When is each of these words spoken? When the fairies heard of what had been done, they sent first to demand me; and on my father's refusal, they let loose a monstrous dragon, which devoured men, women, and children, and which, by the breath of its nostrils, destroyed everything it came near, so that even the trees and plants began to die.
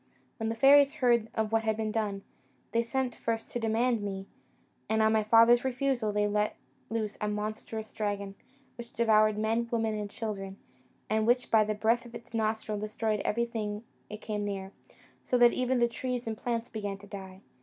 When 0.37 0.49
the 0.49 0.55
fairies 0.55 0.95
heard 0.95 1.29
of 1.35 1.51
what 1.51 1.61
had 1.63 1.77
been 1.77 1.91
done, 1.91 2.23
they 2.71 2.81
sent 2.81 3.13
first 3.13 3.51
to 3.51 3.59
demand 3.59 4.01
me; 4.01 4.25
and 4.89 4.99
on 4.99 5.13
my 5.13 5.23
father's 5.23 5.63
refusal, 5.63 6.11
they 6.11 6.27
let 6.27 6.55
loose 6.89 7.19
a 7.21 7.27
monstrous 7.27 7.93
dragon, 7.93 8.33
which 8.79 8.93
devoured 8.93 9.37
men, 9.37 9.67
women, 9.69 9.93
and 9.93 10.09
children, 10.09 10.57
and 11.07 11.27
which, 11.27 11.51
by 11.51 11.63
the 11.63 11.75
breath 11.75 12.07
of 12.07 12.15
its 12.15 12.33
nostrils, 12.33 12.81
destroyed 12.81 13.19
everything 13.19 13.83
it 14.09 14.21
came 14.21 14.43
near, 14.43 14.71
so 15.23 15.37
that 15.37 15.53
even 15.53 15.77
the 15.77 15.87
trees 15.87 16.25
and 16.25 16.35
plants 16.35 16.67
began 16.67 16.97
to 16.97 17.05
die. 17.05 17.41